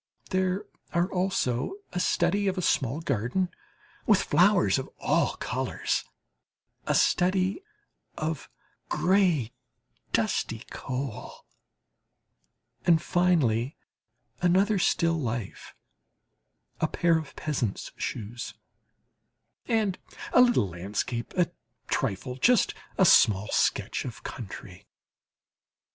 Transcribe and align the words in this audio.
There 0.31 0.65
are 0.93 1.11
also 1.11 1.75
a 1.93 1.99
study 1.99 2.47
of 2.47 2.57
a 2.57 2.61
small 2.63 3.01
garden 3.01 3.49
with 4.07 4.23
flowers 4.23 4.79
of 4.79 4.89
all 4.99 5.35
colours, 5.35 6.03
a 6.87 6.95
study 6.95 7.61
of 8.17 8.49
grey, 8.89 9.53
dusty 10.11 10.63
coal, 10.71 11.45
and 12.83 12.99
finally 12.99 13.77
another 14.41 14.79
still 14.79 15.19
life, 15.21 15.75
"A 16.79 16.87
Pair 16.87 17.19
of 17.19 17.35
Peasant's 17.35 17.91
Shoes," 17.95 18.55
and 19.67 19.99
a 20.33 20.41
little 20.41 20.67
landscape, 20.69 21.31
a 21.37 21.51
trifle, 21.89 22.37
just 22.37 22.73
a 22.97 23.05
small 23.05 23.49
stretch 23.51 24.03
of 24.05 24.23
country. 24.23 24.87